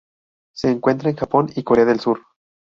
Se 0.55 0.67
encuentra 0.67 1.11
en 1.11 1.15
Japón 1.15 1.51
y 1.55 1.61
Corea 1.61 1.85
del 1.85 1.99
Sur. 1.99 2.21